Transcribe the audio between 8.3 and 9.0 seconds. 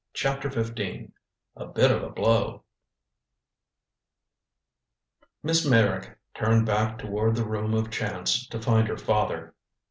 to find her